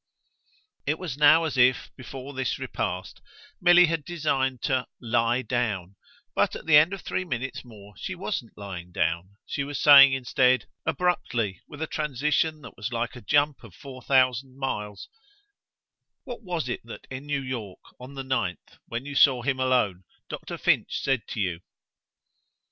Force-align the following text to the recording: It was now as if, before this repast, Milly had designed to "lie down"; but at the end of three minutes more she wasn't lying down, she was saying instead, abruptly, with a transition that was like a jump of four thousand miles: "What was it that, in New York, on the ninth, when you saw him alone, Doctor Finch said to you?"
It 0.87 0.97
was 0.97 1.15
now 1.15 1.43
as 1.43 1.59
if, 1.59 1.91
before 1.95 2.33
this 2.33 2.57
repast, 2.57 3.21
Milly 3.61 3.85
had 3.85 4.03
designed 4.03 4.63
to 4.63 4.87
"lie 4.99 5.43
down"; 5.43 5.95
but 6.33 6.55
at 6.55 6.65
the 6.65 6.75
end 6.75 6.91
of 6.91 7.01
three 7.01 7.23
minutes 7.23 7.63
more 7.63 7.93
she 7.97 8.15
wasn't 8.15 8.57
lying 8.57 8.91
down, 8.91 9.37
she 9.45 9.63
was 9.63 9.79
saying 9.79 10.13
instead, 10.13 10.65
abruptly, 10.87 11.61
with 11.67 11.83
a 11.83 11.85
transition 11.85 12.61
that 12.61 12.75
was 12.75 12.91
like 12.91 13.15
a 13.15 13.21
jump 13.21 13.63
of 13.63 13.75
four 13.75 14.01
thousand 14.01 14.57
miles: 14.57 15.07
"What 16.23 16.41
was 16.41 16.67
it 16.67 16.81
that, 16.85 17.05
in 17.11 17.27
New 17.27 17.43
York, 17.43 17.81
on 17.99 18.15
the 18.15 18.23
ninth, 18.23 18.79
when 18.87 19.05
you 19.05 19.13
saw 19.13 19.43
him 19.43 19.59
alone, 19.59 20.03
Doctor 20.29 20.57
Finch 20.57 20.99
said 20.99 21.27
to 21.27 21.39
you?" 21.39 21.59